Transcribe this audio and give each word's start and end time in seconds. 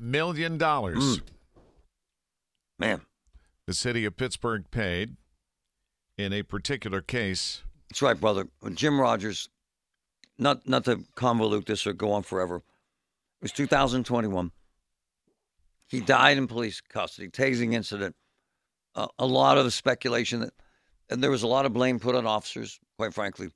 million 0.00 0.58
dollars. 0.58 1.18
Mm. 1.18 1.22
Man, 2.78 3.00
The 3.66 3.74
city 3.74 4.04
of 4.06 4.16
Pittsburgh 4.16 4.64
paid 4.70 5.16
in 6.16 6.32
a 6.32 6.42
particular 6.42 7.02
case. 7.02 7.62
that's 7.90 8.00
right, 8.02 8.18
brother. 8.18 8.48
Jim 8.72 8.98
Rogers, 8.98 9.48
not 10.38 10.66
not 10.66 10.84
to 10.86 11.04
convolute 11.14 11.66
this 11.66 11.86
or 11.86 11.92
go 11.92 12.12
on 12.12 12.22
forever, 12.22 12.56
it 12.56 12.62
was 13.42 13.52
2021. 13.52 14.50
He 15.88 16.00
died 16.00 16.38
in 16.38 16.46
police 16.46 16.80
custody, 16.80 17.28
tasing 17.28 17.74
incident. 17.74 18.14
Uh, 18.94 19.08
a 19.18 19.26
lot 19.26 19.58
of 19.58 19.72
speculation 19.72 20.40
that, 20.40 20.52
and 21.10 21.22
there 21.22 21.30
was 21.30 21.42
a 21.42 21.46
lot 21.48 21.66
of 21.66 21.72
blame 21.72 21.98
put 22.00 22.14
on 22.14 22.26
officers. 22.26 22.78
Quite 22.96 23.12
frankly, 23.12 23.48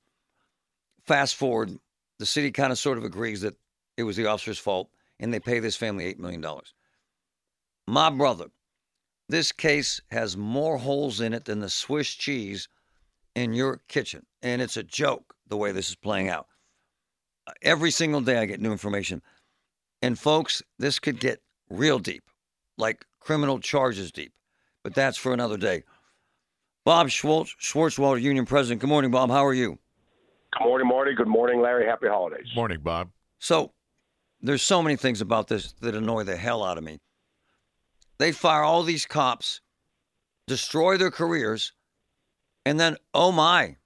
fast 1.07 1.35
forward, 1.35 1.71
the 2.19 2.25
city 2.25 2.51
kind 2.51 2.71
of 2.71 2.77
sort 2.77 2.97
of 2.97 3.03
agrees 3.03 3.41
that 3.41 3.55
it 3.97 4.03
was 4.03 4.15
the 4.17 4.27
officer's 4.27 4.59
fault, 4.59 4.89
and 5.19 5.33
they 5.33 5.39
pay 5.39 5.59
this 5.59 5.75
family 5.75 6.05
eight 6.05 6.19
million 6.19 6.41
dollars. 6.41 6.73
My 7.87 8.09
brother, 8.09 8.47
this 9.29 9.51
case 9.51 10.01
has 10.11 10.37
more 10.37 10.77
holes 10.77 11.21
in 11.21 11.33
it 11.33 11.45
than 11.45 11.59
the 11.59 11.69
Swiss 11.69 12.09
cheese 12.09 12.67
in 13.35 13.53
your 13.53 13.81
kitchen. 13.87 14.25
And 14.41 14.61
it's 14.61 14.77
a 14.77 14.83
joke 14.83 15.35
the 15.47 15.57
way 15.57 15.71
this 15.71 15.89
is 15.89 15.95
playing 15.95 16.29
out. 16.29 16.47
Every 17.61 17.91
single 17.91 18.21
day 18.21 18.39
I 18.39 18.45
get 18.45 18.61
new 18.61 18.71
information. 18.71 19.21
And 20.01 20.17
folks, 20.17 20.61
this 20.79 20.99
could 20.99 21.19
get 21.19 21.41
real 21.69 21.99
deep, 21.99 22.23
like 22.77 23.05
criminal 23.19 23.59
charges 23.59 24.11
deep. 24.11 24.33
But 24.83 24.93
that's 24.93 25.17
for 25.17 25.33
another 25.33 25.57
day. 25.57 25.83
Bob 26.85 27.09
Schwartz, 27.09 27.55
Swartzwelder, 27.59 28.21
Union 28.21 28.45
President. 28.45 28.81
Good 28.81 28.89
morning, 28.89 29.09
Bob. 29.09 29.31
How 29.31 29.43
are 29.43 29.53
you? 29.53 29.79
Good 30.57 30.65
morning, 30.65 30.87
Marty. 30.87 31.15
Good 31.15 31.27
morning, 31.27 31.61
Larry. 31.61 31.85
Happy 31.85 32.07
holidays. 32.07 32.45
Morning, 32.55 32.79
Bob. 32.81 33.09
So 33.39 33.71
there's 34.47 34.61
so 34.61 34.81
many 34.81 34.95
things 34.95 35.21
about 35.21 35.47
this 35.47 35.73
that 35.81 35.95
annoy 35.95 36.23
the 36.23 36.35
hell 36.35 36.63
out 36.63 36.77
of 36.77 36.83
me. 36.83 36.99
They 38.17 38.31
fire 38.31 38.63
all 38.63 38.83
these 38.83 39.05
cops, 39.05 39.61
destroy 40.47 40.97
their 40.97 41.11
careers, 41.11 41.73
and 42.65 42.79
then, 42.79 42.97
oh 43.13 43.31
my, 43.31 43.77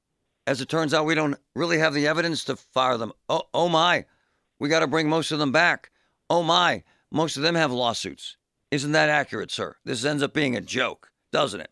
as 0.48 0.62
it 0.62 0.70
turns 0.70 0.94
out, 0.94 1.06
we 1.06 1.16
don't 1.16 1.38
really 1.56 1.80
have 1.80 1.94
the 1.94 2.08
evidence 2.08 2.44
to 2.46 2.56
fire 2.56 2.98
them. 2.98 3.12
Oh, 3.28 3.44
oh 3.54 3.70
my, 3.70 4.06
we 4.60 4.70
got 4.70 4.80
to 4.80 4.88
bring 4.88 5.10
most 5.10 5.32
of 5.32 5.40
them 5.40 5.52
back. 5.52 5.92
Oh 6.30 6.44
my, 6.44 6.84
most 7.12 7.38
of 7.38 7.44
them 7.44 7.56
have 7.56 7.72
lawsuits. 7.72 8.38
Isn't 8.72 8.92
that 8.92 9.10
accurate, 9.10 9.52
sir? 9.52 9.76
This 9.84 10.06
ends 10.06 10.22
up 10.22 10.34
being 10.34 10.56
a 10.56 10.62
joke, 10.62 11.12
doesn't 11.32 11.62
it? 11.62 11.72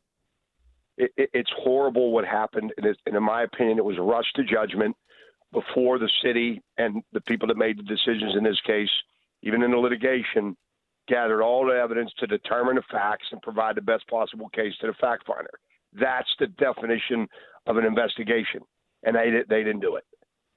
It, 0.97 1.11
it, 1.15 1.29
it's 1.33 1.51
horrible 1.55 2.11
what 2.11 2.25
happened, 2.25 2.73
and, 2.77 2.87
and 3.05 3.15
in 3.15 3.23
my 3.23 3.43
opinion, 3.43 3.77
it 3.77 3.85
was 3.85 3.97
rushed 3.99 4.35
to 4.35 4.43
judgment 4.43 4.95
before 5.51 5.99
the 5.99 6.09
city 6.23 6.61
and 6.77 7.01
the 7.13 7.21
people 7.21 7.47
that 7.47 7.57
made 7.57 7.77
the 7.77 7.83
decisions 7.83 8.35
in 8.37 8.43
this 8.43 8.59
case, 8.61 8.89
even 9.43 9.63
in 9.63 9.71
the 9.71 9.77
litigation, 9.77 10.55
gathered 11.07 11.41
all 11.41 11.65
the 11.65 11.73
evidence 11.73 12.11
to 12.19 12.27
determine 12.27 12.75
the 12.75 12.83
facts 12.91 13.27
and 13.31 13.41
provide 13.41 13.75
the 13.75 13.81
best 13.81 14.07
possible 14.07 14.49
case 14.49 14.73
to 14.81 14.87
the 14.87 14.93
fact 14.93 15.25
finder. 15.25 15.49
That's 15.93 16.29
the 16.39 16.47
definition 16.47 17.27
of 17.65 17.77
an 17.77 17.85
investigation, 17.85 18.61
and 19.03 19.15
they 19.15 19.29
they 19.47 19.63
didn't 19.63 19.79
do 19.79 19.95
it. 19.95 20.03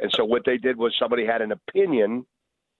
And 0.00 0.10
so 0.16 0.24
what 0.24 0.42
they 0.44 0.56
did 0.56 0.76
was 0.76 0.94
somebody 0.98 1.24
had 1.24 1.42
an 1.42 1.52
opinion, 1.52 2.26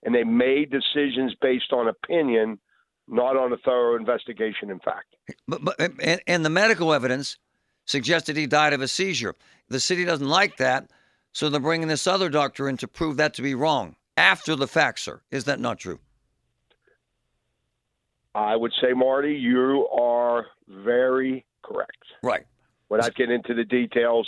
and 0.03 0.13
they 0.13 0.23
made 0.23 0.71
decisions 0.71 1.33
based 1.41 1.71
on 1.71 1.87
opinion, 1.87 2.59
not 3.07 3.37
on 3.37 3.53
a 3.53 3.57
thorough 3.57 3.95
investigation 3.95 4.69
in 4.69 4.79
fact. 4.79 5.15
But, 5.47 5.63
but 5.63 5.79
and, 5.79 6.21
and 6.27 6.45
the 6.45 6.49
medical 6.49 6.93
evidence 6.93 7.37
suggested 7.85 8.35
he 8.35 8.47
died 8.47 8.73
of 8.73 8.81
a 8.81 8.87
seizure. 8.87 9.35
The 9.69 9.79
city 9.79 10.03
doesn't 10.03 10.27
like 10.27 10.57
that, 10.57 10.89
so 11.33 11.49
they're 11.49 11.59
bringing 11.59 11.87
this 11.87 12.07
other 12.07 12.29
doctor 12.29 12.67
in 12.67 12.77
to 12.77 12.87
prove 12.87 13.17
that 13.17 13.33
to 13.35 13.41
be 13.41 13.55
wrong 13.55 13.95
after 14.17 14.55
the 14.55 14.67
fact, 14.67 14.99
sir. 14.99 15.21
Is 15.31 15.45
that 15.45 15.59
not 15.59 15.79
true? 15.79 15.99
I 18.33 18.55
would 18.55 18.71
say, 18.81 18.93
Marty, 18.93 19.33
you 19.33 19.87
are 19.87 20.47
very 20.67 21.45
correct. 21.63 21.97
Right. 22.23 22.45
Without 22.89 23.15
getting 23.15 23.35
into 23.35 23.53
the 23.53 23.63
details 23.63 24.27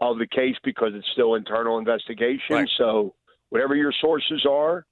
of 0.00 0.18
the 0.18 0.26
case 0.26 0.56
because 0.62 0.92
it's 0.94 1.06
still 1.12 1.34
internal 1.34 1.78
investigation. 1.78 2.56
Right. 2.56 2.68
So 2.76 3.14
whatever 3.50 3.74
your 3.74 3.92
sources 4.00 4.46
are, 4.48 4.86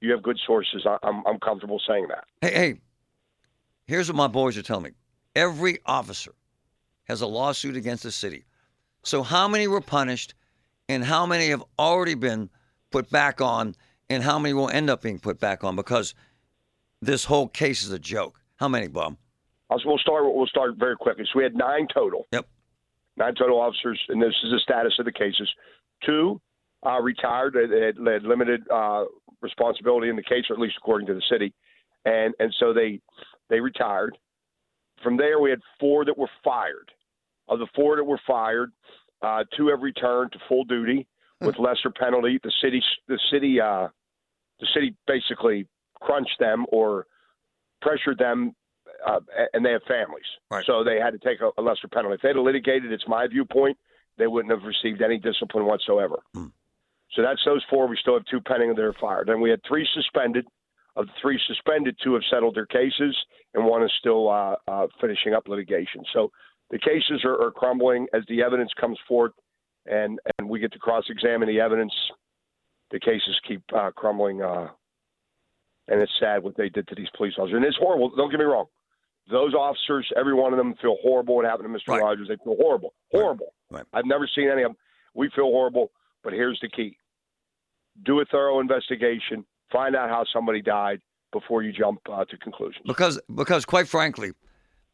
you 0.00 0.12
have 0.12 0.22
good 0.22 0.38
sources. 0.46 0.82
I, 0.86 0.96
I'm, 1.02 1.22
I'm 1.26 1.38
comfortable 1.40 1.80
saying 1.86 2.08
that. 2.08 2.24
Hey, 2.40 2.54
hey, 2.54 2.80
here's 3.86 4.08
what 4.08 4.16
my 4.16 4.28
boys 4.28 4.56
are 4.56 4.62
telling 4.62 4.84
me. 4.84 4.90
Every 5.36 5.78
officer 5.86 6.32
has 7.04 7.20
a 7.20 7.26
lawsuit 7.26 7.76
against 7.76 8.04
the 8.04 8.12
city. 8.12 8.44
So 9.02 9.22
how 9.22 9.48
many 9.48 9.66
were 9.66 9.80
punished 9.80 10.34
and 10.90 11.04
how 11.04 11.24
many 11.24 11.48
have 11.48 11.62
already 11.78 12.14
been 12.14 12.50
put 12.90 13.10
back 13.10 13.40
on 13.40 13.76
and 14.08 14.22
how 14.22 14.38
many 14.38 14.52
will 14.52 14.68
end 14.68 14.90
up 14.90 15.02
being 15.02 15.18
put 15.18 15.38
back 15.38 15.62
on 15.62 15.76
because 15.76 16.14
this 17.00 17.24
whole 17.24 17.48
case 17.48 17.84
is 17.84 17.92
a 17.92 17.98
joke? 17.98 18.40
How 18.56 18.68
many, 18.68 18.88
Bob? 18.88 19.16
Also, 19.70 19.84
we'll 19.86 19.98
start. 19.98 20.24
We'll 20.24 20.46
start 20.46 20.72
very 20.76 20.96
quickly. 20.96 21.24
So 21.32 21.38
we 21.38 21.44
had 21.44 21.54
nine 21.54 21.86
total. 21.94 22.26
Yep. 22.32 22.46
Nine 23.16 23.34
total 23.34 23.60
officers, 23.60 24.00
and 24.08 24.20
this 24.20 24.34
is 24.42 24.50
the 24.50 24.60
status 24.62 24.94
of 24.98 25.04
the 25.04 25.12
cases. 25.12 25.48
Two 26.04 26.40
uh, 26.84 27.00
retired. 27.00 27.54
They 27.54 27.86
had, 27.86 27.96
they 28.04 28.12
had 28.14 28.24
limited 28.24 28.62
uh, 28.72 29.04
responsibility 29.40 30.08
in 30.08 30.16
the 30.16 30.22
case, 30.22 30.44
or 30.50 30.54
at 30.54 30.60
least 30.60 30.74
according 30.78 31.06
to 31.08 31.14
the 31.14 31.22
city, 31.30 31.52
and 32.04 32.34
and 32.40 32.54
so 32.58 32.72
they 32.72 33.00
they 33.48 33.60
retired. 33.60 34.18
From 35.02 35.16
there, 35.16 35.40
we 35.40 35.50
had 35.50 35.60
four 35.78 36.04
that 36.04 36.18
were 36.18 36.30
fired. 36.42 36.90
Of 37.48 37.58
the 37.58 37.66
four 37.74 37.96
that 37.96 38.04
were 38.04 38.20
fired, 38.26 38.70
uh, 39.22 39.44
two 39.56 39.68
have 39.68 39.80
returned 39.82 40.32
to 40.32 40.38
full 40.48 40.64
duty 40.64 41.06
with 41.40 41.58
lesser 41.58 41.90
penalty. 41.90 42.38
The 42.42 42.52
city, 42.62 42.82
the 43.08 43.18
city, 43.30 43.60
uh, 43.60 43.88
the 44.60 44.66
city 44.74 44.94
basically 45.06 45.66
crunched 46.00 46.38
them 46.38 46.66
or 46.70 47.06
pressured 47.80 48.18
them, 48.18 48.54
uh, 49.06 49.20
and 49.54 49.64
they 49.64 49.72
have 49.72 49.82
families, 49.88 50.24
Right. 50.50 50.64
so 50.66 50.84
they 50.84 50.98
had 50.98 51.12
to 51.12 51.18
take 51.18 51.40
a, 51.40 51.50
a 51.58 51.62
lesser 51.62 51.88
penalty. 51.88 52.14
If 52.16 52.20
they'd 52.22 52.36
have 52.36 52.44
litigated, 52.44 52.92
it's 52.92 53.08
my 53.08 53.26
viewpoint, 53.26 53.78
they 54.18 54.26
wouldn't 54.26 54.52
have 54.52 54.64
received 54.64 55.00
any 55.00 55.18
discipline 55.18 55.64
whatsoever. 55.64 56.18
So 56.34 57.22
that's 57.22 57.40
those 57.44 57.64
four. 57.70 57.88
We 57.88 57.96
still 58.00 58.14
have 58.14 58.24
two 58.30 58.40
pending 58.40 58.74
that 58.74 58.82
are 58.82 58.94
fired. 59.00 59.28
And 59.30 59.40
we 59.40 59.50
had 59.50 59.60
three 59.66 59.86
suspended. 59.94 60.46
Of 60.96 61.06
the 61.06 61.12
three 61.22 61.40
suspended, 61.46 61.96
two 62.02 62.14
have 62.14 62.22
settled 62.30 62.56
their 62.56 62.66
cases, 62.66 63.16
and 63.54 63.64
one 63.64 63.82
is 63.82 63.92
still 64.00 64.28
uh, 64.28 64.56
uh, 64.68 64.86
finishing 65.00 65.34
up 65.34 65.48
litigation. 65.48 66.02
So 66.12 66.30
the 66.70 66.78
cases 66.78 67.24
are, 67.24 67.40
are 67.42 67.50
crumbling 67.50 68.06
as 68.14 68.22
the 68.28 68.42
evidence 68.42 68.70
comes 68.80 68.98
forth, 69.08 69.32
and 69.86 70.18
and 70.38 70.48
we 70.48 70.60
get 70.60 70.72
to 70.72 70.78
cross-examine 70.78 71.48
the 71.48 71.60
evidence. 71.60 71.92
The 72.90 73.00
cases 73.00 73.38
keep 73.46 73.62
uh, 73.72 73.92
crumbling 73.92 74.42
uh, 74.42 74.68
and 75.88 76.00
it's 76.00 76.12
sad 76.18 76.42
what 76.42 76.56
they 76.56 76.68
did 76.68 76.88
to 76.88 76.94
these 76.94 77.08
police 77.16 77.34
officers. 77.38 77.56
And 77.56 77.64
it's 77.64 77.76
horrible. 77.76 78.10
Don't 78.16 78.30
get 78.30 78.38
me 78.38 78.46
wrong; 78.46 78.66
those 79.30 79.54
officers, 79.54 80.10
every 80.16 80.34
one 80.34 80.52
of 80.52 80.56
them, 80.56 80.74
feel 80.80 80.96
horrible. 81.02 81.36
What 81.36 81.44
happened 81.44 81.72
to 81.72 81.78
Mr. 81.78 81.94
Right. 81.94 82.02
Rogers? 82.02 82.28
They 82.28 82.36
feel 82.42 82.56
horrible, 82.56 82.94
horrible. 83.12 83.54
Right. 83.70 83.84
I've 83.92 84.06
never 84.06 84.28
seen 84.34 84.48
any 84.48 84.62
of 84.62 84.70
them. 84.70 84.76
We 85.14 85.30
feel 85.34 85.46
horrible, 85.46 85.90
but 86.22 86.32
here's 86.32 86.58
the 86.60 86.68
key: 86.68 86.96
do 88.04 88.20
a 88.20 88.24
thorough 88.24 88.60
investigation, 88.60 89.44
find 89.70 89.96
out 89.96 90.08
how 90.08 90.24
somebody 90.32 90.62
died 90.62 91.00
before 91.32 91.62
you 91.62 91.72
jump 91.72 92.00
uh, 92.10 92.24
to 92.24 92.36
conclusions. 92.38 92.84
Because, 92.86 93.20
because 93.34 93.64
quite 93.64 93.88
frankly, 93.88 94.32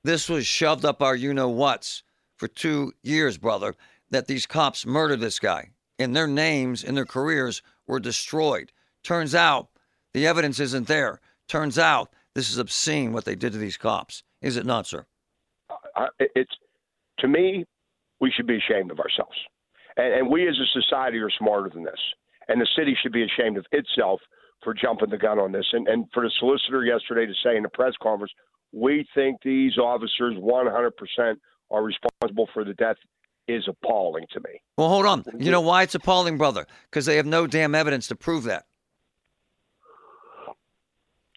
this 0.07 0.29
was 0.29 0.47
shoved 0.47 0.85
up 0.85 1.03
our 1.03 1.17
you 1.17 1.35
know 1.35 1.49
what's 1.49 2.03
for 2.37 2.49
two 2.49 2.93
years, 3.03 3.39
brother, 3.39 3.75
that 4.11 4.27
these 4.27 4.47
cops 4.47 4.87
murdered 4.87 5.21
this 5.21 5.39
guy 5.39 5.71
and 5.99 6.15
their 6.15 6.27
names 6.27 6.85
and 6.85 6.97
their 6.97 7.07
careers 7.07 7.63
were 7.87 8.01
destroyed. 8.01 8.73
Turns 9.03 9.35
out 9.35 9.69
the 10.15 10.27
evidence 10.27 10.61
isn't 10.61 10.87
there. 10.87 11.21
Turns 11.49 11.79
out 11.79 12.13
this 12.35 12.51
is 12.51 12.59
obscene 12.59 13.13
what 13.13 13.25
they 13.25 13.35
did 13.35 13.53
to 13.53 13.59
these 13.59 13.77
cops. 13.77 14.23
Is 14.43 14.57
it 14.57 14.67
not, 14.67 14.87
sir? 14.87 15.07
Uh, 15.71 15.75
uh, 15.97 16.07
I, 16.21 16.27
it's 16.35 16.53
to 17.21 17.29
me, 17.29 17.65
we 18.21 18.31
should 18.31 18.47
be 18.47 18.59
ashamed 18.59 18.91
of 18.91 19.01
ourselves, 19.01 19.37
and, 19.97 20.13
and 20.13 20.31
we 20.31 20.47
as 20.47 20.57
a 20.59 20.81
society 20.81 21.19
are 21.19 21.31
smarter 21.31 21.71
than 21.73 21.85
this. 21.85 22.01
And 22.49 22.61
the 22.61 22.69
city 22.77 22.97
should 23.03 23.13
be 23.13 23.25
ashamed 23.25 23.57
of 23.57 23.67
itself 23.73 24.21
for 24.63 24.73
jumping 24.73 25.11
the 25.11 25.19
gun 25.19 25.39
on 25.41 25.51
this. 25.51 25.67
And, 25.73 25.89
and 25.89 26.07
for 26.15 26.23
the 26.23 26.31
solicitor 26.39 26.85
yesterday 26.85 27.27
to 27.27 27.33
say 27.43 27.57
in 27.57 27.65
the 27.65 27.69
press 27.69 27.95
conference, 28.01 28.33
we 28.73 29.07
think 29.15 29.43
these 29.43 29.79
officers 29.79 30.35
100% 30.37 31.37
are 31.71 31.83
responsible 31.83 32.49
for 32.53 32.65
the 32.65 32.75
death 32.75 32.97
is 33.49 33.69
appalling 33.69 34.27
to 34.33 34.41
me. 34.41 34.61
Well, 34.77 34.89
hold 34.89 35.07
on. 35.07 35.25
You 35.39 35.51
know 35.51 35.61
why 35.61 35.83
it's 35.83 35.95
appalling, 35.95 36.37
brother? 36.37 36.67
Because 36.91 37.07
they 37.07 37.17
have 37.17 37.27
no 37.27 37.47
damn 37.47 37.75
evidence 37.75 38.09
to 38.09 38.17
prove 38.17 38.45
that. 38.45 38.65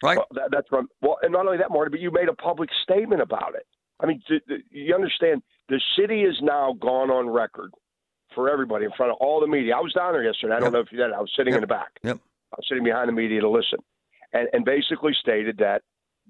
Right? 0.02 0.18
Well, 0.18 0.28
that, 0.32 0.50
that's 0.52 0.72
what, 0.72 0.86
well, 1.02 1.18
and 1.22 1.34
not 1.34 1.46
only 1.46 1.58
that, 1.58 1.72
Marty, 1.72 1.92
but 1.92 2.00
you 2.00 2.10
made 2.12 2.30
a 2.30 2.34
public 2.34 2.70
statement 2.84 3.22
about 3.22 3.54
it. 3.56 3.68
I 4.00 4.06
mean, 4.06 4.22
th- 4.28 4.42
th- 4.48 4.62
you 4.72 4.96
understand 4.96 5.44
the 5.68 5.82
city 5.98 6.24
has 6.24 6.38
now 6.42 6.74
gone 6.80 7.12
on 7.12 7.30
record 7.30 7.72
for 8.34 8.50
everybody 8.50 8.86
in 8.86 8.92
front 8.96 9.12
of 9.12 9.18
all 9.20 9.42
the 9.42 9.48
media. 9.48 9.76
I 9.76 9.82
was 9.82 9.94
down 9.94 10.14
there 10.14 10.24
yesterday. 10.24 10.54
I 10.54 10.60
don't 10.60 10.72
know 10.72 10.80
if 10.80 10.92
you 10.92 10.98
did. 10.98 11.12
I 11.12 11.20
was 11.20 11.32
sitting 11.36 11.54
in 11.54 11.62
the 11.62 11.68
back. 11.68 11.92
Yep. 12.04 12.18
I 12.18 12.56
was 12.58 12.66
sitting 12.68 12.84
behind 12.84 13.10
the 13.10 13.14
media 13.14 13.42
to 13.42 13.50
listen, 13.50 13.80
and, 14.32 14.48
and 14.54 14.64
basically 14.64 15.14
stated 15.20 15.58
that 15.58 15.82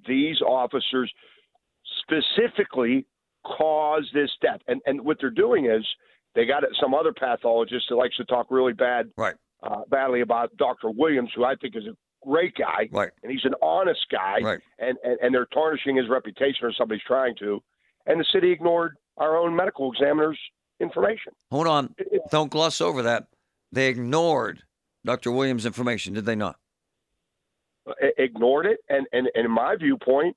these 0.07 0.41
officers 0.41 1.11
specifically 2.01 3.05
caused 3.45 4.13
this 4.13 4.29
death. 4.41 4.59
And 4.67 4.81
and 4.85 5.01
what 5.01 5.17
they're 5.19 5.29
doing 5.29 5.65
is 5.65 5.85
they 6.35 6.45
got 6.45 6.63
some 6.81 6.93
other 6.93 7.13
pathologist 7.13 7.85
that 7.89 7.95
likes 7.95 8.15
to 8.17 8.25
talk 8.25 8.47
really 8.49 8.73
bad, 8.73 9.09
Right. 9.17 9.35
uh, 9.63 9.81
badly 9.89 10.21
about 10.21 10.55
Dr. 10.57 10.89
Williams, 10.89 11.31
who 11.35 11.43
I 11.43 11.55
think 11.55 11.75
is 11.75 11.85
a 11.87 11.95
great 12.27 12.53
guy, 12.55 12.87
Right. 12.91 13.11
and 13.23 13.31
he's 13.31 13.45
an 13.45 13.55
honest 13.61 14.05
guy, 14.11 14.39
Right. 14.41 14.59
and, 14.77 14.97
and 15.03 15.17
and 15.21 15.33
they're 15.33 15.47
tarnishing 15.47 15.95
his 15.95 16.07
reputation, 16.09 16.65
or 16.65 16.73
somebody's 16.73 17.03
trying 17.07 17.35
to, 17.37 17.61
and 18.05 18.19
the 18.19 18.25
city 18.31 18.51
ignored 18.51 18.95
our 19.17 19.37
own 19.37 19.55
medical 19.55 19.91
examiner's 19.91 20.39
information. 20.79 21.33
Hold 21.51 21.67
on. 21.67 21.95
Don't 22.31 22.49
gloss 22.51 22.79
over 22.81 23.01
that. 23.03 23.27
They 23.71 23.87
ignored 23.89 24.63
Dr. 25.05 25.31
Williams' 25.31 25.65
information, 25.65 26.13
did 26.13 26.25
they 26.25 26.35
not? 26.35 26.57
I- 28.01 28.11
ignored 28.17 28.65
it, 28.65 28.79
and, 28.89 29.07
and, 29.11 29.29
and 29.35 29.45
in 29.45 29.51
my 29.51 29.75
viewpoint, 29.75 30.35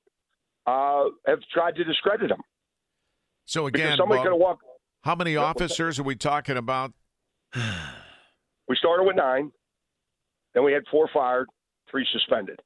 uh, 0.65 1.05
have 1.27 1.39
tried 1.53 1.75
to 1.75 1.83
discredit 1.83 2.31
him. 2.31 2.41
So 3.45 3.67
again, 3.67 3.97
somebody 3.97 4.19
Bob, 4.19 4.25
could 4.25 4.45
have 4.47 4.57
how 5.03 5.15
many 5.15 5.35
officers 5.35 5.99
are 5.99 6.03
we 6.03 6.15
talking 6.15 6.57
about? 6.57 6.93
We 8.65 8.77
started 8.77 9.03
with 9.03 9.17
nine, 9.17 9.51
then 10.53 10.63
we 10.63 10.71
had 10.71 10.83
four 10.89 11.09
fired, 11.13 11.49
three 11.91 12.07
suspended, 12.13 12.61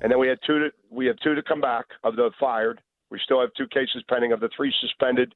and 0.00 0.10
then 0.10 0.20
we 0.20 0.28
had 0.28 0.38
two. 0.46 0.60
To, 0.60 0.68
we 0.88 1.06
have 1.06 1.16
two 1.16 1.34
to 1.34 1.42
come 1.42 1.60
back 1.60 1.84
of 2.04 2.14
the 2.14 2.30
fired. 2.38 2.80
We 3.10 3.18
still 3.24 3.40
have 3.40 3.50
two 3.56 3.66
cases 3.66 4.04
pending 4.08 4.30
of 4.30 4.38
the 4.38 4.48
three 4.56 4.72
suspended. 4.80 5.34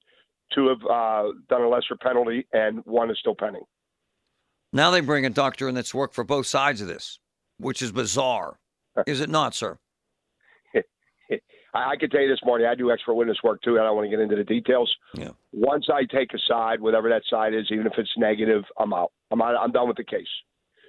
Two 0.55 0.69
have 0.69 0.79
uh, 0.89 1.33
done 1.49 1.63
a 1.63 1.69
lesser 1.69 1.97
penalty, 2.01 2.47
and 2.53 2.83
one 2.85 3.11
is 3.11 3.19
still 3.19 3.35
pending. 3.35 3.65
Now 4.73 4.93
they 4.93 5.01
bring 5.01 5.27
a 5.27 5.31
doctor 5.31 5.69
in 5.69 5.75
that's 5.75 5.93
worked 5.93 6.15
for 6.15 6.23
both 6.23 6.47
sides 6.47 6.81
of 6.81 6.87
this, 6.87 7.19
which 7.59 7.83
is 7.83 7.93
bizarre. 7.93 8.59
Is 9.07 9.21
it 9.21 9.29
not, 9.31 9.55
sir? 9.55 9.79
I, 11.75 11.97
can 11.97 12.09
tell 12.11 12.23
you 12.23 12.29
this, 12.29 12.41
morning, 12.45 12.67
I 12.67 12.75
do 12.75 12.91
expert 12.91 13.15
witness 13.15 13.39
work 13.45 13.61
too. 13.63 13.79
I 13.79 13.83
don't 13.83 13.95
want 13.95 14.07
to 14.07 14.11
get 14.11 14.21
into 14.21 14.37
the 14.37 14.45
details. 14.45 14.93
Yeah. 15.15 15.31
Once 15.53 15.87
I 15.93 16.05
take 16.05 16.33
a 16.35 16.39
side, 16.49 16.81
whatever 16.81 17.09
that 17.11 17.23
side 17.31 17.55
is, 17.55 17.67
even 17.71 17.87
if 17.87 17.93
it's 17.99 18.11
negative, 18.17 18.65
I'm 18.79 18.93
out. 18.93 19.13
I'm 19.31 19.43
out. 19.43 19.55
I'm 19.61 19.71
done 19.71 19.87
with 19.87 19.99
the 19.99 20.05
case. 20.05 20.27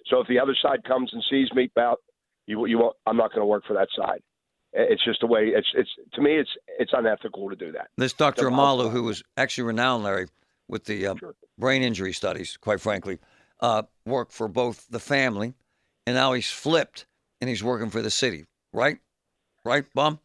So 0.07 0.19
if 0.21 0.27
the 0.27 0.39
other 0.39 0.55
side 0.59 0.83
comes 0.85 1.11
and 1.13 1.23
sees 1.29 1.51
me, 1.53 1.69
about 1.75 1.99
you, 2.47 2.65
you 2.65 2.79
won't, 2.79 2.95
I'm 3.05 3.17
not 3.17 3.31
going 3.31 3.41
to 3.41 3.45
work 3.45 3.63
for 3.67 3.73
that 3.73 3.89
side. 3.95 4.21
It's 4.71 5.03
just 5.03 5.19
the 5.21 5.27
way. 5.27 5.47
It's 5.47 5.67
it's 5.75 5.89
to 6.13 6.21
me, 6.21 6.37
it's 6.37 6.49
it's 6.77 6.91
unethical 6.93 7.49
to 7.49 7.55
do 7.55 7.71
that. 7.71 7.87
This 7.97 8.13
Dr. 8.13 8.41
They're 8.43 8.51
Omalu, 8.51 8.91
who 8.91 9.03
was 9.03 9.23
actually 9.35 9.63
renowned, 9.65 10.03
Larry, 10.03 10.27
with 10.67 10.85
the 10.85 11.07
uh, 11.07 11.15
Sure. 11.19 11.35
brain 11.57 11.81
injury 11.81 12.13
studies, 12.13 12.55
quite 12.55 12.79
frankly, 12.79 13.17
uh, 13.61 13.83
worked 14.05 14.31
for 14.31 14.47
both 14.47 14.85
the 14.89 14.99
family, 14.99 15.55
and 16.09 16.15
now 16.15 16.33
he's 16.33 16.49
flipped 16.49 17.05
and 17.39 17.47
he's 17.47 17.63
working 17.63 17.91
for 17.91 18.01
the 18.01 18.09
city. 18.09 18.47
Right? 18.73 18.97
Right, 19.63 19.85
Bum? 19.93 20.17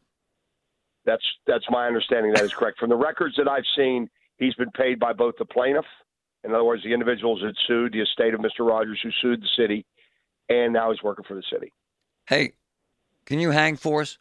That's 1.05 1.23
that's 1.47 1.67
my 1.69 1.87
understanding. 1.87 2.33
That 2.33 2.45
is 2.45 2.55
correct. 2.55 2.79
From 2.79 2.89
the 2.89 2.97
records 2.97 3.35
that 3.37 3.47
I've 3.47 3.67
seen, 3.77 4.09
he's 4.39 4.55
been 4.55 4.71
paid 4.71 4.99
by 4.99 5.13
both 5.13 5.35
the 5.39 5.45
plaintiff, 5.45 5.85
in 6.43 6.55
other 6.55 6.65
words, 6.65 6.83
the 6.83 6.95
individuals 6.95 7.43
that 7.43 7.55
sued 7.67 7.93
the 7.93 8.01
estate 8.01 8.33
of 8.33 8.41
Mr. 8.41 8.67
Rogers, 8.67 8.99
who 9.03 9.11
sued 9.21 9.43
the 9.43 9.49
city, 9.59 9.85
and 10.49 10.73
now 10.73 10.91
he's 10.91 11.03
working 11.03 11.27
for 11.29 11.35
the 11.35 11.43
city. 11.53 11.71
Hey, 12.27 12.53
can 13.27 13.39
you 13.39 13.51
hang 13.51 13.77
for 13.77 14.01
us? 14.01 14.17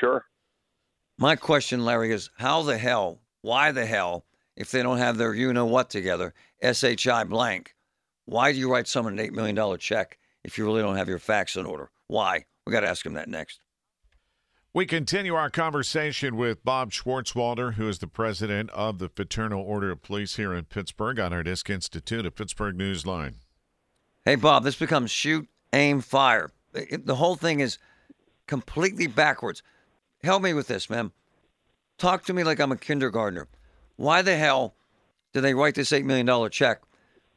Sure. 0.00 0.24
My 1.18 1.36
question, 1.36 1.84
Larry, 1.84 2.12
is 2.12 2.30
how 2.38 2.62
the 2.62 2.78
hell, 2.78 3.20
why 3.42 3.72
the 3.72 3.84
hell, 3.84 4.24
if 4.56 4.70
they 4.70 4.82
don't 4.82 4.98
have 4.98 5.18
their 5.18 5.34
you 5.34 5.52
know 5.52 5.66
what 5.66 5.90
together, 5.90 6.32
SHI 6.62 7.24
blank, 7.24 7.74
why 8.24 8.52
do 8.52 8.58
you 8.58 8.72
write 8.72 8.88
someone 8.88 9.18
an 9.18 9.26
$8 9.26 9.32
million 9.32 9.78
check 9.78 10.16
if 10.44 10.58
you 10.58 10.64
really 10.64 10.82
don't 10.82 10.96
have 10.96 11.08
your 11.08 11.18
facts 11.18 11.56
in 11.56 11.66
order? 11.66 11.90
Why? 12.06 12.46
We 12.66 12.72
got 12.72 12.80
to 12.80 12.88
ask 12.88 13.04
him 13.04 13.14
that 13.14 13.28
next. 13.28 13.60
We 14.74 14.86
continue 14.86 15.34
our 15.34 15.50
conversation 15.50 16.36
with 16.36 16.62
Bob 16.64 16.92
Swartzwelder, 16.92 17.74
who 17.74 17.88
is 17.88 17.98
the 17.98 18.06
president 18.06 18.70
of 18.70 18.98
the 18.98 19.08
Fraternal 19.08 19.62
Order 19.62 19.90
of 19.90 20.02
Police 20.02 20.36
here 20.36 20.52
in 20.52 20.66
Pittsburgh 20.66 21.18
on 21.18 21.32
our 21.32 21.42
Disc 21.42 21.68
Institute 21.70 22.26
at 22.26 22.34
Pittsburgh 22.36 22.76
Newsline. 22.76 23.34
Hey, 24.24 24.34
Bob, 24.34 24.64
this 24.64 24.76
becomes 24.76 25.10
shoot, 25.10 25.48
aim, 25.72 26.00
fire. 26.00 26.52
It- 26.74 27.06
the 27.06 27.16
whole 27.16 27.34
thing 27.34 27.60
is 27.60 27.78
completely 28.46 29.06
backwards. 29.06 29.62
Help 30.22 30.42
me 30.42 30.52
with 30.52 30.68
this, 30.68 30.90
man. 30.90 31.12
Talk 31.96 32.24
to 32.26 32.34
me 32.34 32.44
like 32.44 32.60
I'm 32.60 32.72
a 32.72 32.76
kindergartner. 32.76 33.48
Why 33.96 34.22
the 34.22 34.36
hell 34.36 34.74
did 35.32 35.40
they 35.40 35.54
write 35.54 35.74
this 35.74 35.90
$8 35.90 36.04
million 36.04 36.50
check 36.50 36.82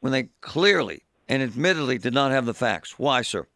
when 0.00 0.12
they 0.12 0.28
clearly 0.42 1.04
and 1.32 1.42
admittedly 1.42 1.98
did 1.98 2.14
not 2.14 2.30
have 2.30 2.46
the 2.46 2.54
facts? 2.54 2.98
Why, 2.98 3.22
sir? 3.22 3.46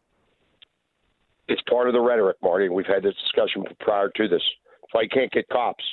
it's 1.47 1.61
part 1.69 1.87
of 1.87 1.93
the 1.93 1.99
rhetoric, 1.99 2.37
Marty. 2.41 2.69
We've 2.69 2.85
had 2.85 3.03
this 3.03 3.15
discussion 3.23 3.63
prior 3.79 4.09
to 4.15 4.27
this. 4.27 4.41
That's 4.81 4.93
why 4.93 5.01
you 5.03 5.09
can't 5.09 5.31
get 5.31 5.47
cops. 5.49 5.83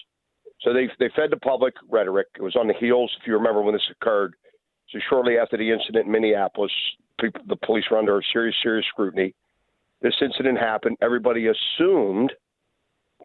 So 0.62 0.72
they 0.72 0.88
they 0.98 1.10
fed 1.14 1.30
the 1.30 1.36
public 1.36 1.74
rhetoric. 1.88 2.28
It 2.36 2.42
was 2.42 2.56
on 2.56 2.66
the 2.66 2.74
heels, 2.74 3.14
if 3.20 3.26
you 3.26 3.34
remember, 3.34 3.62
when 3.62 3.74
this 3.74 3.90
occurred. 3.90 4.34
So 4.90 4.98
shortly 5.08 5.38
after 5.38 5.56
the 5.56 5.70
incident 5.70 6.06
in 6.06 6.12
Minneapolis, 6.12 6.72
people, 7.20 7.42
the 7.48 7.56
police 7.56 7.84
were 7.90 7.98
under 7.98 8.20
serious, 8.32 8.56
serious 8.62 8.86
scrutiny. 8.88 9.34
This 10.02 10.14
incident 10.20 10.58
happened. 10.58 10.96
Everybody 11.02 11.46
assumed 11.48 12.32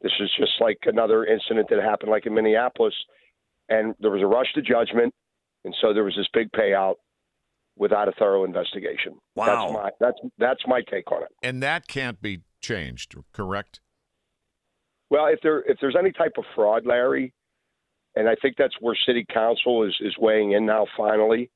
this 0.01 0.11
is 0.19 0.29
just 0.37 0.53
like 0.59 0.77
another 0.85 1.25
incident 1.25 1.67
that 1.69 1.81
happened, 1.81 2.11
like 2.11 2.25
in 2.25 2.33
Minneapolis, 2.33 2.93
and 3.69 3.95
there 3.99 4.11
was 4.11 4.21
a 4.21 4.27
rush 4.27 4.51
to 4.53 4.61
judgment, 4.61 5.13
and 5.65 5.75
so 5.81 5.93
there 5.93 6.03
was 6.03 6.15
this 6.15 6.27
big 6.33 6.51
payout 6.51 6.95
without 7.79 8.07
a 8.07 8.11
thorough 8.11 8.43
investigation. 8.43 9.15
Wow. 9.35 9.45
That's 9.45 9.73
my 9.73 9.89
that's 9.99 10.19
that's 10.37 10.67
my 10.67 10.81
take 10.91 11.11
on 11.11 11.23
it. 11.23 11.29
And 11.41 11.63
that 11.63 11.87
can't 11.87 12.21
be 12.21 12.41
changed, 12.61 13.15
correct? 13.33 13.79
Well, 15.09 15.25
if 15.27 15.39
there 15.41 15.61
if 15.61 15.77
there's 15.81 15.95
any 15.97 16.11
type 16.11 16.33
of 16.37 16.43
fraud, 16.53 16.85
Larry, 16.85 17.33
and 18.15 18.29
I 18.29 18.35
think 18.39 18.55
that's 18.57 18.75
where 18.79 18.95
City 19.07 19.25
Council 19.33 19.83
is 19.83 19.95
is 20.01 20.15
weighing 20.19 20.51
in 20.51 20.65
now. 20.65 20.85
Finally, 20.95 21.49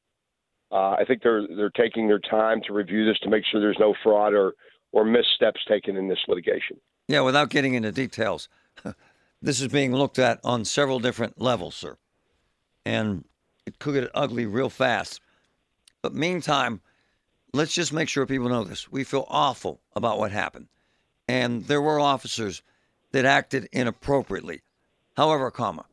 uh, 0.72 0.92
I 0.92 1.04
think 1.06 1.22
they're 1.22 1.46
they're 1.48 1.70
taking 1.70 2.08
their 2.08 2.20
time 2.20 2.62
to 2.68 2.74
review 2.74 3.06
this 3.06 3.20
to 3.20 3.30
make 3.30 3.44
sure 3.52 3.60
there's 3.60 3.78
no 3.80 3.94
fraud 4.02 4.34
or 4.34 4.54
or 4.94 5.04
missteps 5.04 5.62
taken 5.68 5.98
in 5.98 6.08
this 6.08 6.20
litigation. 6.28 6.78
Yeah, 7.08 7.22
without 7.22 7.50
getting 7.50 7.74
into 7.74 7.92
details, 7.92 8.48
this 9.42 9.60
is 9.60 9.68
being 9.68 9.94
looked 9.94 10.18
at 10.18 10.40
on 10.44 10.64
several 10.64 11.00
different 11.00 11.40
levels, 11.40 11.76
sir. 11.76 11.98
And 12.86 13.26
it 13.66 13.80
could 13.80 13.94
get 13.94 14.10
ugly 14.14 14.46
real 14.46 14.70
fast. 14.70 15.22
But 16.04 16.14
meantime, 16.14 16.82
let's 17.54 17.74
just 17.74 17.94
make 17.94 18.10
sure 18.10 18.28
people 18.28 18.50
know 18.50 18.66
this. 18.66 18.92
We 18.92 19.06
feel 19.06 19.26
awful 19.30 19.80
about 19.96 20.20
what 20.20 20.32
happened. 20.32 20.68
And 21.28 21.66
there 21.66 21.82
were 21.82 22.00
officers 22.00 22.62
that 23.14 23.26
acted 23.26 23.70
inappropriately. 23.72 24.62
However, 25.16 25.50
comma, 25.50 25.86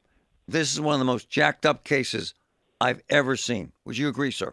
this 0.48 0.72
is 0.72 0.80
one 0.80 0.94
of 0.94 0.98
the 0.98 1.04
most 1.04 1.30
jacked 1.30 1.64
up 1.64 1.84
cases 1.84 2.34
I've 2.80 3.02
ever 3.08 3.36
seen. 3.36 3.72
Would 3.84 3.96
you 3.96 4.08
agree, 4.08 4.32
sir? 4.32 4.52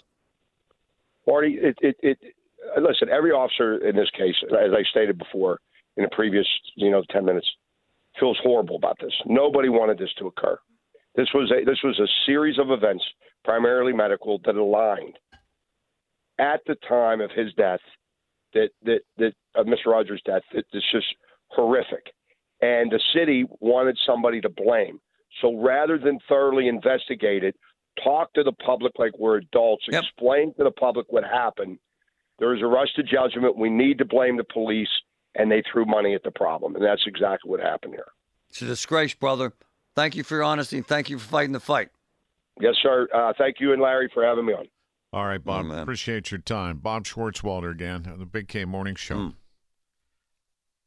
Marty, 1.26 1.58
it, 1.60 1.76
it, 1.82 1.98
it 2.04 2.18
listen, 2.80 3.10
every 3.10 3.32
officer 3.32 3.78
in 3.86 3.96
this 3.96 4.12
case, 4.12 4.36
as 4.52 4.72
I 4.74 4.84
stated 4.92 5.18
before 5.18 5.60
in 5.98 6.04
the 6.04 6.10
previous, 6.12 6.48
you 6.76 6.92
know, 6.92 7.02
ten 7.10 7.26
minutes, 7.26 7.50
feels 8.20 8.38
horrible 8.44 8.76
about 8.76 8.98
this. 9.02 9.14
Nobody 9.26 9.70
wanted 9.70 9.98
this 9.98 10.14
to 10.20 10.28
occur. 10.28 10.60
This 11.16 11.30
was 11.34 11.52
a 11.52 11.66
this 11.66 11.80
was 11.84 12.00
a 12.00 12.08
series 12.28 12.60
of 12.60 12.70
events, 12.70 13.04
primarily 13.44 13.94
medical, 13.94 14.40
that 14.46 14.56
aligned 14.56 15.18
at 16.40 16.62
the 16.68 16.76
time 16.88 17.22
of 17.22 17.32
his 17.32 17.54
death. 17.54 17.80
That 18.54 18.70
that 18.84 19.00
that 19.18 19.34
of 19.56 19.66
Mr. 19.68 19.88
Rogers' 19.88 20.22
death. 20.26 20.42
That 20.54 20.66
it's 20.74 20.92
just 20.92 21.08
horrific, 21.50 22.14
and 22.62 22.92
the 22.92 23.00
city 23.14 23.46
wanted 23.60 23.98
somebody 24.06 24.42
to 24.42 24.50
blame. 24.50 25.00
So 25.42 25.56
rather 25.62 25.98
than 25.98 26.20
thoroughly 26.28 26.68
investigate 26.68 27.44
it, 27.44 27.56
talk 28.04 28.34
to 28.34 28.44
the 28.44 28.54
public 28.54 28.94
like 28.98 29.12
we're 29.20 29.38
adults, 29.38 29.86
Yep. 29.90 30.04
explain 30.04 30.54
to 30.56 30.64
the 30.64 30.72
public 30.72 31.06
what 31.10 31.24
happened. 31.24 31.78
There 32.40 32.50
was 32.50 32.62
a 32.62 32.66
rush 32.68 32.94
to 32.96 33.04
judgment. 33.04 33.58
We 33.58 33.70
need 33.70 33.98
to 34.00 34.06
blame 34.06 34.38
the 34.38 34.44
police, 34.46 34.90
and 35.36 35.52
they 35.52 35.62
threw 35.72 35.86
money 35.86 36.16
at 36.16 36.24
the 36.24 36.32
problem, 36.32 36.76
and 36.76 36.84
that's 36.84 37.06
exactly 37.06 37.50
what 37.52 37.60
happened 37.60 37.94
here. 37.96 38.08
It's 38.50 38.62
a 38.62 38.66
disgrace, 38.66 39.14
brother. 39.14 39.54
Thank 39.96 40.16
you 40.16 40.24
for 40.24 40.36
your 40.36 40.44
honesty. 40.44 40.82
Thank 40.82 41.10
you 41.10 41.18
for 41.20 41.28
fighting 41.28 41.52
the 41.52 41.60
fight. 41.60 41.90
Yes, 42.60 42.76
sir. 42.82 43.08
Uh, 43.14 43.34
thank 43.38 43.60
you 43.60 43.74
and 43.74 43.82
Larry 43.82 44.10
for 44.14 44.24
having 44.24 44.46
me 44.46 44.54
on. 44.54 44.68
All 45.18 45.26
right, 45.26 45.44
Bob. 45.44 45.66
man. 45.66 45.80
appreciate 45.80 46.30
your 46.30 46.42
time. 46.42 46.78
Bob 46.78 47.06
Swartzwelder 47.06 47.72
again 47.72 48.08
on 48.08 48.20
the 48.20 48.26
Big 48.28 48.48
K 48.48 48.66
Morning 48.66 48.94
Show. 48.94 49.34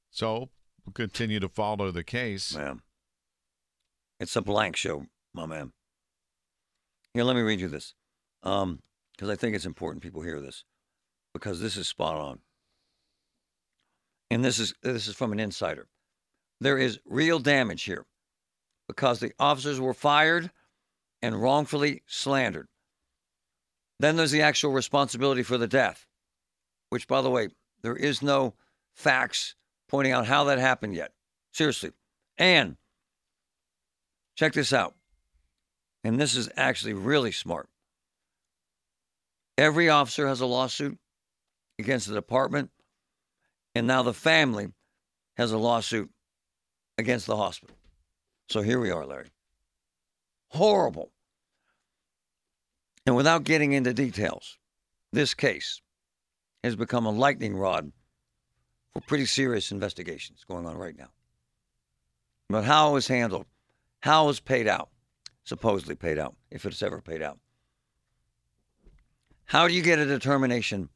So 0.08 0.50
we'll 0.86 0.92
continue 0.94 1.40
to 1.40 1.48
follow 1.48 1.90
the 1.90 2.04
case. 2.04 2.54
Man. 2.54 2.82
It's 4.20 4.36
a 4.36 4.40
blank 4.40 4.76
show, 4.76 5.06
my 5.34 5.46
man. 5.46 5.72
Here, 7.12 7.24
let 7.24 7.34
me 7.34 7.42
read 7.42 7.58
you 7.58 7.66
this. 7.66 7.94
Um, 8.44 8.82
because 9.10 9.28
I 9.28 9.34
think 9.34 9.56
it's 9.56 9.66
important 9.66 10.00
people 10.00 10.22
hear 10.22 10.40
this. 10.40 10.62
Because 11.34 11.60
this 11.60 11.76
is 11.76 11.88
spot 11.88 12.14
on. 12.14 12.38
And 14.30 14.44
this 14.44 14.60
is 14.60 14.74
this 14.80 15.08
is 15.08 15.16
from 15.16 15.32
an 15.32 15.40
insider. 15.40 15.88
There 16.60 16.78
is 16.78 17.00
real 17.04 17.40
damage 17.40 17.82
here 17.82 18.06
because 18.86 19.18
the 19.18 19.32
officers 19.40 19.80
were 19.80 19.92
fired 19.92 20.52
and 21.20 21.42
wrongfully 21.42 22.04
slandered. 22.06 22.68
Then 24.00 24.16
there's 24.16 24.30
the 24.30 24.40
actual 24.40 24.72
responsibility 24.72 25.42
for 25.42 25.58
the 25.58 25.68
death, 25.68 26.06
which, 26.88 27.06
by 27.06 27.20
the 27.20 27.28
way, 27.28 27.50
there 27.82 27.94
is 27.94 28.22
no 28.22 28.54
facts 28.94 29.54
pointing 29.90 30.12
out 30.12 30.26
how 30.26 30.44
that 30.44 30.58
happened 30.58 30.94
yet. 30.94 31.12
Seriously. 31.52 31.90
And 32.38 32.78
check 34.36 34.54
this 34.54 34.72
out. 34.72 34.94
And 36.02 36.18
this 36.18 36.34
is 36.34 36.48
actually 36.56 36.94
really 36.94 37.30
smart. 37.30 37.68
Every 39.58 39.90
officer 39.90 40.26
has 40.28 40.40
a 40.40 40.46
lawsuit 40.46 40.96
against 41.78 42.08
the 42.08 42.14
department, 42.14 42.70
and 43.74 43.86
now 43.86 44.02
the 44.02 44.14
family 44.14 44.72
has 45.36 45.52
a 45.52 45.58
lawsuit 45.58 46.08
against 46.96 47.26
the 47.26 47.36
hospital. 47.36 47.76
So 48.48 48.62
here 48.62 48.80
we 48.80 48.90
are, 48.90 49.04
Larry. 49.04 49.28
Horrible. 50.48 51.12
And 53.06 53.16
without 53.16 53.44
getting 53.44 53.72
into 53.72 53.94
details, 53.94 54.58
this 55.12 55.34
case 55.34 55.80
has 56.62 56.76
become 56.76 57.06
a 57.06 57.10
lightning 57.10 57.56
rod 57.56 57.90
for 58.92 59.00
pretty 59.00 59.26
serious 59.26 59.72
investigations 59.72 60.44
going 60.46 60.66
on 60.66 60.76
right 60.76 60.96
now. 60.96 61.08
But 62.48 62.64
how 62.64 62.90
it 62.90 62.94
was 62.94 63.08
handled, 63.08 63.46
how 64.00 64.24
it 64.24 64.28
was 64.28 64.40
paid 64.40 64.68
out, 64.68 64.90
supposedly 65.44 65.94
paid 65.94 66.18
out, 66.18 66.34
if 66.50 66.66
it's 66.66 66.82
ever 66.82 67.00
paid 67.00 67.22
out. 67.22 67.38
How 69.44 69.66
do 69.66 69.74
you 69.74 69.82
get 69.82 69.98
a 69.98 70.06
determination 70.06 70.88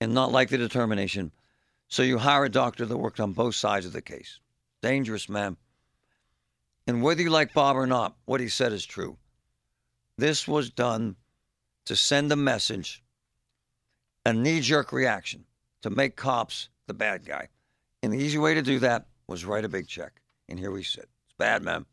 and 0.00 0.12
not 0.12 0.32
like 0.32 0.50
the 0.50 0.58
determination? 0.58 1.32
So 1.88 2.02
you 2.02 2.18
hire 2.18 2.44
a 2.44 2.48
doctor 2.48 2.86
that 2.86 2.96
worked 2.96 3.20
on 3.20 3.32
both 3.32 3.54
sides 3.54 3.86
of 3.86 3.92
the 3.92 4.02
case. 4.02 4.38
Dangerous, 4.82 5.28
man. 5.28 5.56
And 6.86 7.02
whether 7.02 7.22
you 7.22 7.30
like 7.30 7.54
Bob 7.54 7.76
or 7.76 7.86
not, 7.86 8.16
what 8.24 8.40
he 8.40 8.48
said 8.48 8.72
is 8.72 8.84
true. 8.84 9.16
This 10.18 10.46
was 10.46 10.70
done 10.70 11.16
to 11.86 11.96
send 11.96 12.30
a 12.32 12.36
message, 12.36 13.02
a 14.24 14.32
knee 14.32 14.60
jerk 14.60 14.92
reaction 14.92 15.44
to 15.82 15.90
make 15.90 16.16
cops 16.16 16.68
the 16.86 16.94
bad 16.94 17.24
guy. 17.24 17.48
And 18.02 18.12
the 18.12 18.18
easy 18.18 18.38
way 18.38 18.54
to 18.54 18.62
do 18.62 18.78
that 18.80 19.06
was 19.26 19.44
write 19.44 19.64
a 19.64 19.68
big 19.68 19.86
check. 19.88 20.20
And 20.48 20.58
here 20.58 20.70
we 20.70 20.82
sit. 20.82 21.08
It's 21.24 21.34
bad, 21.38 21.62
man. 21.62 21.86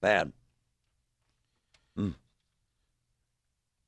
Bad. 0.00 0.32
Mm. 1.98 2.14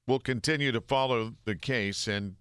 We'll 0.06 0.18
continue 0.18 0.72
to 0.72 0.80
follow 0.80 1.34
the 1.44 1.54
case. 1.54 2.08
And 2.08 2.36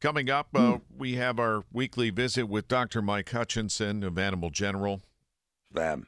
coming 0.00 0.28
up, 0.28 0.48
uh, 0.54 0.58
mm. 0.58 0.80
we 0.96 1.14
have 1.14 1.38
our 1.38 1.64
weekly 1.72 2.10
visit 2.10 2.46
with 2.46 2.68
Dr. 2.68 3.00
Mike 3.00 3.30
Hutchinson 3.30 4.02
of 4.02 4.18
Animal 4.18 4.50
General. 4.50 5.02
Bad. 5.72 6.02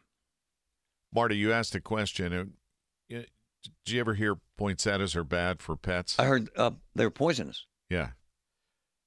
Marty, 1.12 1.36
you 1.36 1.52
asked 1.52 1.74
a 1.74 1.80
question. 1.80 2.32
Uh, 2.32 2.44
Did 3.62 3.94
you 3.94 4.00
ever 4.00 4.14
hear 4.14 4.36
poinsettias 4.56 5.16
are 5.16 5.24
bad 5.24 5.62
for 5.62 5.76
pets? 5.76 6.18
I 6.18 6.24
heard 6.24 6.48
uh, 6.56 6.72
they're 6.94 7.10
poisonous. 7.10 7.66
Yeah. 7.88 8.10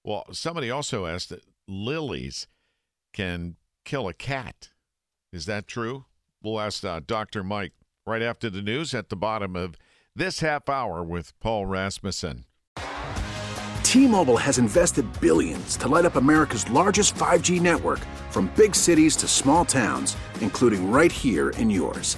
Well, 0.04 0.26
somebody 0.32 0.70
also 0.70 1.06
asked 1.06 1.30
that 1.30 1.44
lilies 1.68 2.48
can 3.14 3.56
kill 3.86 4.08
a 4.08 4.14
cat. 4.14 4.70
Is 5.32 5.46
that 5.46 5.68
true? 5.68 6.06
We'll 6.42 6.60
ask 6.60 6.84
uh, 6.84 7.02
Dr. 7.06 7.44
Mike 7.44 7.74
right 8.06 8.22
after 8.22 8.50
the 8.50 8.62
news 8.62 8.94
at 8.94 9.10
the 9.10 9.16
bottom 9.16 9.56
of 9.56 9.76
this 10.16 10.42
half 10.42 10.68
hour 10.70 11.04
with 11.04 11.38
Paul 11.40 11.66
Rasmussen. 11.66 12.46
T-Mobile 13.84 14.38
has 14.38 14.58
invested 14.58 15.06
billions 15.22 15.78
to 15.78 15.88
light 15.88 16.06
up 16.06 16.16
America's 16.16 16.70
largest 16.72 17.16
5G 17.16 17.62
network 17.62 18.00
from 18.32 18.52
big 18.56 18.76
cities 18.76 19.16
to 19.18 19.28
small 19.28 19.66
towns, 19.66 20.18
including 20.42 20.92
right 20.92 21.12
here 21.12 21.52
in 21.52 21.70
yours. 21.70 22.18